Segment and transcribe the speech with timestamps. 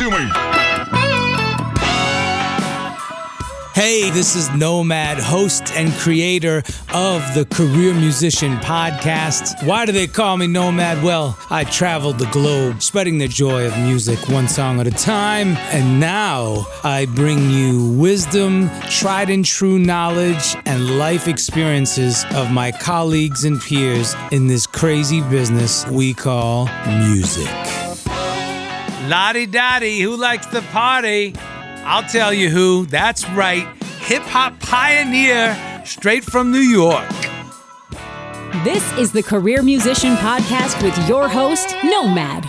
[0.00, 0.30] to me.
[3.74, 6.62] Hey, this is Nomad, host and creator
[6.94, 9.66] of the Career Musician Podcast.
[9.66, 11.02] Why do they call me Nomad?
[11.02, 15.48] Well, I traveled the globe spreading the joy of music one song at a time,
[15.70, 22.72] and now I bring you wisdom, tried and true knowledge, and life experiences of my
[22.72, 27.69] colleagues and peers in this crazy business we call music.
[29.10, 31.34] La Di Da Di, who likes the party?
[31.84, 32.86] I'll tell you who.
[32.86, 33.66] That's right,
[34.02, 37.08] hip hop pioneer straight from New York.
[38.62, 42.48] This is the Career Musician Podcast with your host, Nomad.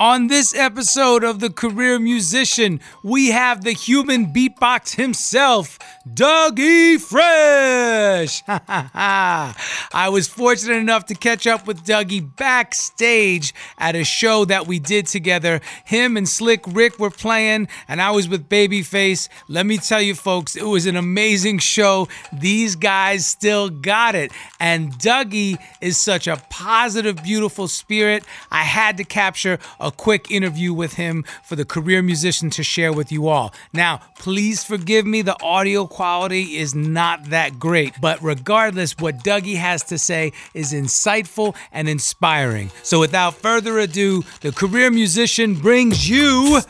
[0.00, 8.42] On this episode of The Career Musician, we have the human beatbox himself, Dougie Fresh.
[8.48, 14.80] I was fortunate enough to catch up with Dougie backstage at a show that we
[14.80, 15.60] did together.
[15.84, 19.28] Him and Slick Rick were playing, and I was with Babyface.
[19.46, 22.08] Let me tell you, folks, it was an amazing show.
[22.32, 24.32] These guys still got it.
[24.58, 28.24] And Dougie is such a positive, beautiful spirit.
[28.50, 32.92] I had to capture a quick interview with him for the career musician to share
[32.92, 33.54] with you all.
[33.72, 39.56] Now, please forgive me, the audio quality is not that great, but regardless, what Dougie
[39.56, 42.70] has to say is insightful and inspiring.
[42.82, 46.60] So without further ado, the career musician brings you.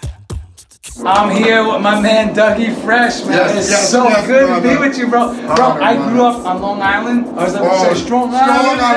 [1.02, 3.32] I'm here with my man Dougie Fresh, man.
[3.32, 4.68] Yes, it's yes, so yes, good brother.
[4.68, 5.34] to be with you, bro.
[5.34, 6.38] Bro, Honor, I grew brother.
[6.38, 7.26] up on Long Island.
[7.30, 8.80] I was Oh, up say Strong Island.
[8.80, 8.80] Island.
[8.80, 8.92] I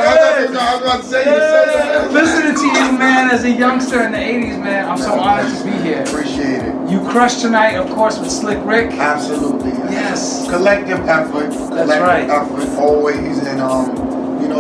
[0.46, 0.78] was yeah.
[0.80, 2.08] about to say, you Yeah.
[2.12, 5.64] Listening to you, man, as a youngster in the 80s, man, I'm so honored to
[5.64, 6.04] be here.
[6.04, 6.90] Appreciate it.
[6.90, 8.92] You crushed tonight, of course, with Slick Rick.
[8.92, 9.72] Absolutely.
[9.92, 10.48] Yes.
[10.50, 11.50] Collective effort.
[11.50, 12.30] Collective right.
[12.30, 13.40] effort always.
[13.40, 14.07] And um,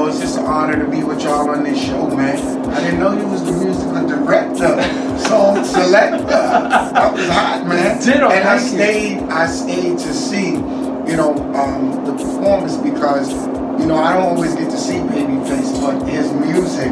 [0.07, 2.37] it's just an honor to be with y'all on this show, man.
[2.69, 4.81] I didn't know you was the musical director,
[5.19, 6.25] song selector.
[6.27, 8.01] That was hot, man.
[8.01, 8.77] Ditto, and I thank you.
[8.77, 13.31] stayed I stayed to see, you know, um, the performance because,
[13.79, 16.91] you know, I don't always get to see Babyface, but his music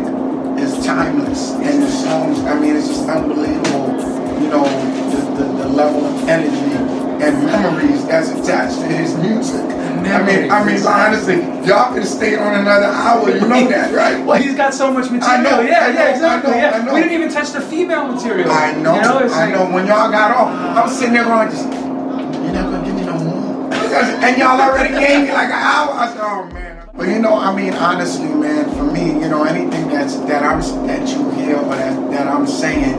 [0.59, 1.51] is timeless.
[1.51, 3.95] And the songs, I mean, it's just unbelievable,
[4.41, 4.65] you know,
[5.11, 6.75] the, the, the level of energy
[7.23, 9.84] and memories that's attached to his music.
[9.99, 11.35] I mean, I mean, honestly,
[11.67, 13.29] y'all could have stayed on another hour.
[13.29, 14.23] You know that, right?
[14.25, 15.29] Well, he's got so much material.
[15.29, 16.51] I know, yeah, I know, yeah, exactly.
[16.51, 16.93] Know, yeah.
[16.93, 18.51] We didn't even touch the female material.
[18.51, 19.65] I know, You know, I like- know.
[19.73, 23.05] When y'all got off, I was sitting there going, just, you're not gonna give me
[23.05, 23.45] no more.
[23.73, 25.91] And y'all already gave me like an hour.
[25.93, 26.89] I said, oh man.
[26.95, 30.59] But you know, I mean, honestly, man, for me, you know, anything that's that I'm
[30.87, 32.93] that you hear or that, that I'm saying,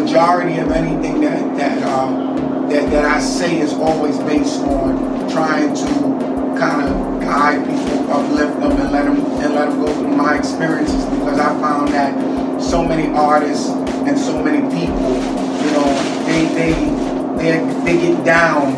[0.00, 5.74] majority of anything that that uh, that that I say is always based on trying
[5.74, 5.86] to
[6.58, 10.38] kind of guide people, uplift them, and let them and let them go through my
[10.38, 15.14] experiences because I found that so many artists and so many people,
[15.64, 15.88] you know,
[16.26, 16.72] they they
[17.36, 18.74] they they get down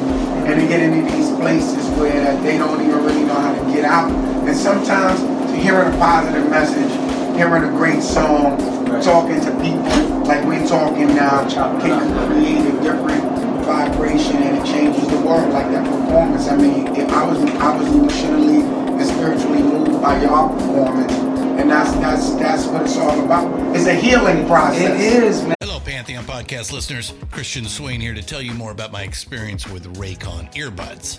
[0.46, 3.84] and they get into these places where they don't even really know how to get
[3.84, 4.10] out.
[4.10, 6.90] And sometimes to hearing a positive message,
[7.36, 8.58] hearing a great song,
[9.02, 9.82] talking to people
[10.24, 13.22] like we're talking now, can create a different
[13.64, 16.48] vibration and it changes the world like that performance.
[16.48, 21.12] I mean, if I was I was emotionally and spiritually moved by y'all performance.
[21.12, 23.76] And that's that's that's what it's all about.
[23.76, 25.00] It's a healing process.
[25.00, 25.54] It is, man.
[25.60, 27.12] Hello, Pantheon podcast listeners.
[27.30, 31.18] Christian Swain here to tell you more about my experience with Raycon earbuds.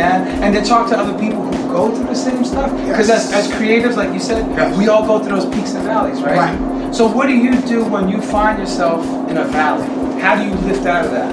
[0.00, 2.70] And to talk to other people who go through the same stuff.
[2.86, 3.32] Because Yes.
[3.32, 4.76] as, as creatives, like you said, Yes.
[4.76, 6.36] we all go through those peaks and valleys, right?
[6.36, 6.94] Right.
[6.94, 9.86] So what do you do when you find yourself in a valley?
[10.20, 11.30] How do you lift out of that?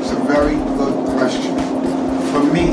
[0.00, 1.54] It's a very good question.
[2.32, 2.66] For me,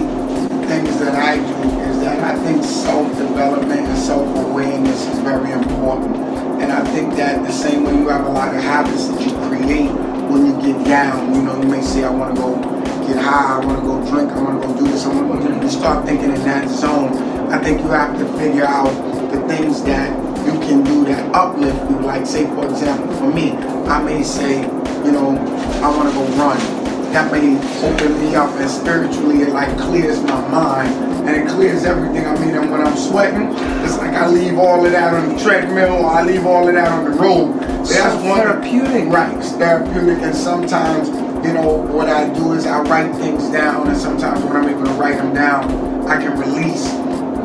[0.49, 6.15] the things that I do is that I think self-development and self-awareness is very important.
[6.61, 9.31] And I think that the same way you have a lot of habits that you
[9.49, 9.89] create
[10.31, 12.72] when you get down, you know, you may say, I want to go
[13.13, 15.41] get high, I want to go drink, I want to go do this, I want
[15.41, 15.65] to go do.
[15.65, 17.13] You start thinking in that zone.
[17.51, 18.91] I think you have to figure out
[19.31, 20.09] the things that
[20.45, 21.99] you can do that uplift you.
[21.99, 23.51] Like, say, for example, for me,
[23.87, 25.37] I may say, you know,
[25.83, 26.83] I want to go run
[27.13, 27.53] that may
[27.85, 30.89] open me up and spiritually it like clears my mind
[31.27, 32.25] and it clears everything.
[32.25, 33.49] I mean, and when I'm sweating,
[33.85, 36.73] it's like I leave all of that on the treadmill or I leave all of
[36.73, 37.59] that on the road.
[37.85, 39.13] That's one therapeutic.
[39.13, 40.23] Right, it's therapeutic.
[40.23, 41.09] And sometimes,
[41.43, 44.85] you know, what I do is I write things down, and sometimes when I'm able
[44.85, 46.89] to write them down, I can release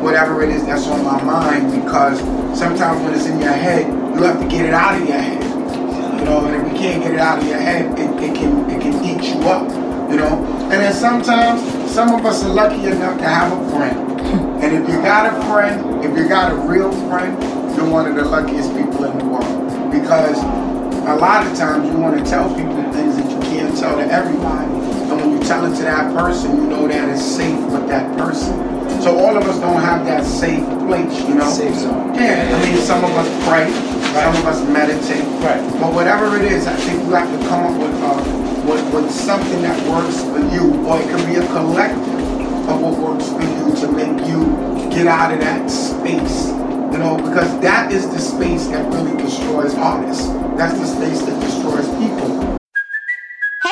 [0.01, 2.19] whatever it is that's on my mind because
[2.57, 5.43] sometimes when it's in your head, you have to get it out of your head.
[6.17, 8.69] You know, and if you can't get it out of your head, it, it can
[8.69, 9.67] it can eat you up.
[10.09, 11.61] You know, and then sometimes
[11.91, 14.09] some of us are lucky enough to have a friend.
[14.59, 17.31] And if you got a friend, if you got a real friend,
[17.77, 20.37] you're one of the luckiest people in the world because
[21.07, 23.18] a lot of times you want to tell people things
[23.69, 24.71] that tell to everybody.
[25.09, 28.17] And when you tell it to that person, you know that it's safe with that
[28.17, 28.57] person.
[29.01, 31.49] So all of us don't have that safe place, you know.
[31.49, 32.13] Safe zone.
[32.15, 33.71] Yeah, I mean, some of us pray,
[34.13, 35.23] some of us meditate.
[35.41, 35.61] Right.
[35.79, 39.11] But whatever it is, I think you have to come up with uh, with, with
[39.11, 42.19] something that works for you, or it can be a collective
[42.69, 44.45] of what works for you to make you
[44.91, 46.47] get out of that space.
[46.91, 50.27] You know, because that is the space that really destroys artists.
[50.57, 52.58] That's the space that destroys people.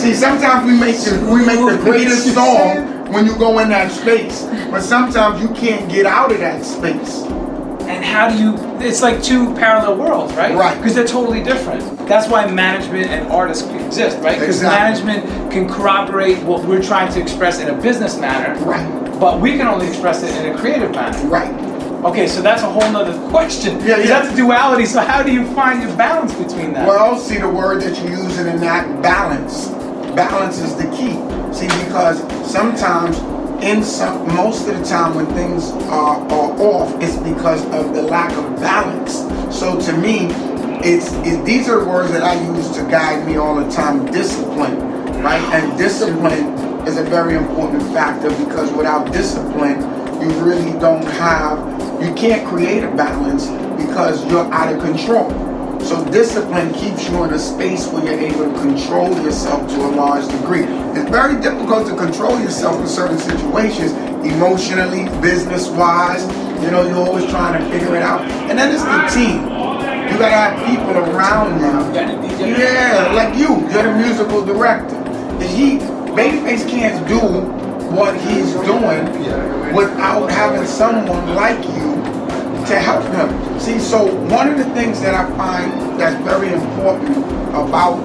[0.00, 3.90] See, sometimes we make the, we make the greatest song when you go in that
[3.92, 7.22] space, but sometimes you can't get out of that space.
[7.90, 8.54] And how do you?
[8.78, 10.54] It's like two parallel worlds, right?
[10.54, 10.76] Right.
[10.78, 11.82] Because they're totally different.
[12.08, 14.38] That's why management and artists exist, right?
[14.38, 15.06] Because Exactly.
[15.06, 18.96] management can corroborate what we're trying to express in a business manner, Right.
[19.20, 21.18] But we can only express it in a creative manner.
[21.28, 21.52] Right.
[22.04, 23.78] Okay, so that's a whole nother question.
[23.80, 24.06] Yeah, yeah.
[24.06, 24.86] That's duality.
[24.86, 26.88] So how do you find your balance between that?
[26.88, 29.68] Well, see the word that you're using in that balance.
[30.14, 31.14] Balance is the key.
[31.52, 33.18] See, because sometimes
[33.62, 38.02] in some most of the time when things are, are off, it's because of the
[38.02, 39.18] lack of balance.
[39.56, 40.28] So to me,
[40.82, 44.06] it's it, these are words that I use to guide me all the time.
[44.06, 44.78] Discipline,
[45.22, 45.42] right?
[45.52, 46.54] And discipline
[46.86, 49.80] is a very important factor because without discipline,
[50.22, 51.58] you really don't have
[52.02, 53.46] you can't create a balance
[53.82, 55.49] because you're out of control.
[55.84, 59.90] So discipline keeps you in a space where you're able to control yourself to a
[59.90, 60.64] large degree.
[60.94, 63.92] It's very difficult to control yourself in certain situations,
[64.24, 66.22] emotionally, business-wise.
[66.62, 68.20] You know, you're always trying to figure it out.
[68.50, 69.42] And then it's the team.
[69.42, 72.00] You gotta have people around you.
[72.46, 73.48] Yeah, like you.
[73.72, 74.96] You're the musical director.
[75.44, 75.78] He,
[76.14, 77.20] Babyface can't do
[77.94, 79.04] what he's doing
[79.74, 81.90] without having someone like you
[82.70, 83.60] to help him.
[83.60, 87.18] See, so one of the things that I find that's very important
[87.50, 87.98] about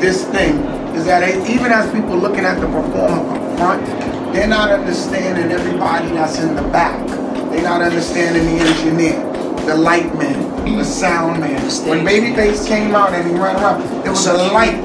[0.00, 0.54] this thing
[0.94, 3.86] is that even as people looking at the performer up front,
[4.32, 7.06] they're not understanding everybody that's in the back.
[7.50, 9.18] They're not understanding the engineer,
[9.66, 11.60] the light man, the sound man.
[11.88, 14.76] When Babyface came out and he ran around, there was a light.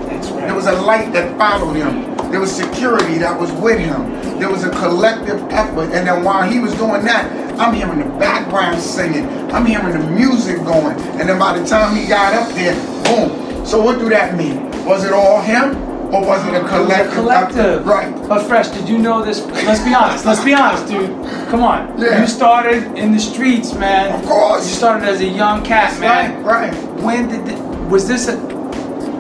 [0.48, 2.16] There was a light that followed him.
[2.32, 4.40] There was security that was with him.
[4.40, 5.92] There was a collective effort.
[5.92, 9.26] And then while he was doing that, I'm hearing the background singing.
[9.52, 10.98] I'm hearing the music going.
[11.20, 12.74] And then by the time he got up there,
[13.06, 13.66] boom.
[13.66, 14.70] So what do that mean?
[14.86, 15.76] Was it all him?
[16.14, 17.12] Or was it a collective?
[17.12, 17.86] A collective.
[17.88, 18.14] Right.
[18.28, 19.44] But Fresh, did you know this?
[19.66, 20.26] Let's be honest.
[20.26, 21.10] Let's be honest, dude.
[21.50, 22.00] Come on.
[22.00, 22.22] Yeah.
[22.22, 24.20] You started in the streets, man.
[24.20, 24.68] Of course.
[24.70, 26.44] You started as a young cat, man.
[26.44, 27.02] Right, right.
[27.02, 28.38] When did thi- was this a,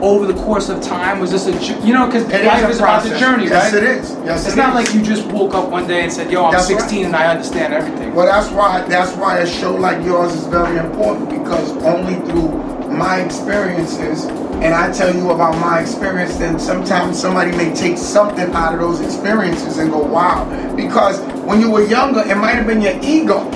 [0.03, 1.19] over the course of time?
[1.19, 1.53] Was this a
[1.85, 3.81] you know because life is is about the journey, Yes, right?
[3.81, 4.11] it is.
[4.25, 4.85] Yes, It's it not is.
[4.85, 7.05] like you just woke up one day and said, "Yo, I'm That's 16 right.
[7.07, 10.77] and I understand everything." Well, that's why that's why a show like yours is very
[10.77, 12.49] important because only through
[12.93, 14.25] my experiences,
[14.61, 18.79] and I tell you about my experience, then sometimes somebody may take something out of
[18.81, 20.45] those experiences and go, "Wow!"
[20.75, 23.49] Because when you were younger, it might have been your ego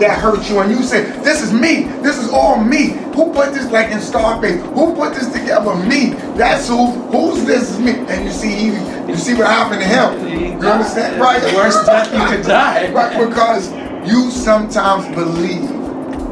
[0.00, 1.84] that hurt you, and you said, "This is me.
[2.02, 2.90] This is all me.
[3.14, 4.60] Who put this like in Scarface?
[4.74, 5.74] Who put this together?
[5.74, 6.10] Me.
[6.36, 6.86] That's who.
[7.10, 7.70] Who's this?
[7.70, 8.66] Is me." And you see, he,
[9.08, 10.60] you see what happened to him.
[10.60, 11.40] You understand, right?
[11.40, 12.90] The worst death you could die.
[12.96, 13.72] Right, because
[14.08, 15.68] you sometimes believe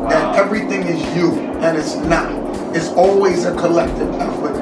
[0.09, 2.31] that everything is you, and it's not.
[2.75, 4.55] It's always a collective effort.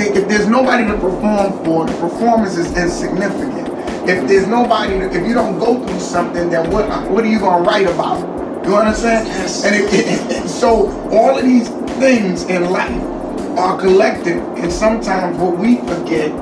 [0.00, 3.68] If there's nobody to perform for, the performance is insignificant.
[4.08, 6.88] If there's nobody, if you don't go through something, then what?
[7.10, 8.20] What are you gonna write about?
[8.64, 9.28] You understand?
[9.28, 9.64] Yes.
[9.64, 13.02] And it, it, so all of these things in life
[13.58, 16.32] are collective, and sometimes what we forget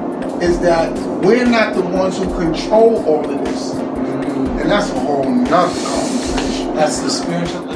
[0.40, 0.92] is that
[1.24, 3.72] we're not the ones who control all of this.
[3.74, 4.58] Mm-hmm.
[4.58, 6.74] And that's a whole nother conversation.
[6.74, 7.66] That's the spiritual.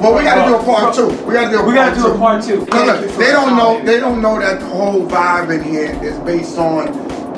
[0.00, 1.08] Well, we gotta do a part two.
[1.26, 2.60] We gotta do a We gotta do a part two.
[2.60, 3.84] Look, they don't know.
[3.84, 6.88] They don't know that the whole vibe in here is based on,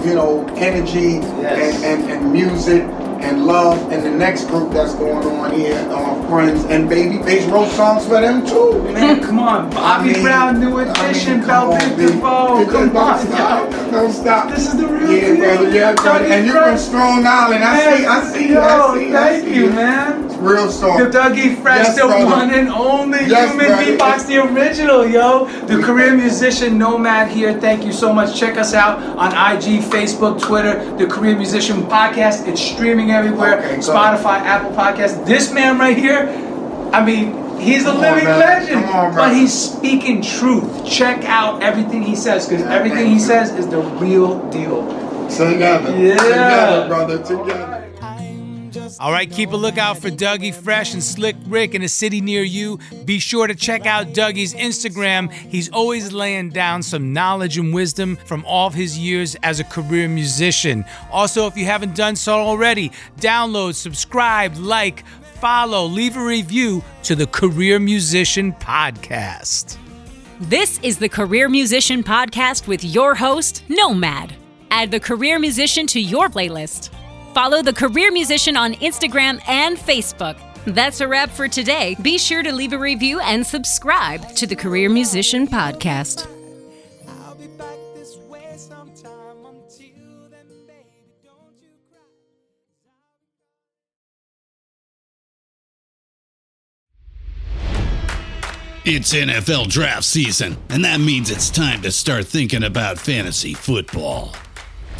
[0.05, 1.83] you know, energy Yes.
[1.83, 2.83] and, and, and music
[3.23, 3.93] and love.
[3.93, 5.79] And the next group that's going on here
[6.33, 8.83] friends and Babyface wrote songs for them too.
[8.93, 12.07] Man, come on, Bobby I mean, Brown, New I mean, Edition, come Bell on, Biv
[12.07, 12.65] DeVoe.
[12.65, 13.71] Come don't on, stop.
[13.91, 14.51] Don't stop.
[14.51, 15.37] This is the real Yeah, deal.
[15.37, 15.71] brother.
[15.71, 16.25] Yeah, brother.
[16.25, 17.65] And you're from Strong Island.
[17.65, 18.07] I see.
[18.07, 18.49] I see.
[18.49, 19.09] you, I Yo, see.
[19.09, 20.22] I thank see you, man.
[20.43, 20.99] Real The song.
[21.11, 22.27] Dougie Fresh, Yes, the brother.
[22.27, 23.83] one and only Yes, human brother.
[23.85, 25.47] beatbox, the original, yo.
[25.67, 27.53] The career musician Nomad here.
[27.55, 28.39] Thank you so much.
[28.39, 30.83] Check us out on IG, Facebook, Twitter.
[30.99, 32.47] The Career Musician Podcast.
[32.49, 33.59] It's streaming everywhere.
[33.59, 33.77] Okay.
[33.77, 35.25] Spotify, Apple Podcasts.
[35.27, 36.29] This man right here,
[36.93, 38.39] I mean, he's a Come on, living man.
[38.41, 38.85] legend.
[38.85, 40.85] Come on, but he's speaking truth.
[40.85, 44.83] Check out everything he says because everything he says is the real deal.
[45.31, 45.97] Together.
[45.97, 46.17] Yeah.
[46.17, 47.19] Together, brother.
[47.19, 47.82] Together.
[49.00, 52.43] All right, keep a lookout for Dougie Fresh and Slick Rick in a city near
[52.43, 52.79] you.
[53.05, 55.33] Be sure to check out Dougie's Instagram.
[55.33, 59.64] He's always laying down some knowledge and wisdom from all of his years as a
[59.64, 60.85] career musician.
[61.11, 65.05] Also, if you haven't done so already, download, subscribe, like,
[65.41, 69.76] follow, leave a review to the Career Musician Podcast.
[70.41, 74.35] This is the Career Musician Podcast with your host, Nomad.
[74.71, 76.91] Add the Career Musician to your playlist.
[77.35, 80.37] Follow the Career Musician on Instagram and Facebook.
[80.67, 81.97] That's a wrap for today.
[82.03, 86.29] Be sure to leave a review and subscribe to the Career Musician Podcast.
[98.85, 104.35] It's NFL draft season, and that means it's time to start thinking about fantasy football.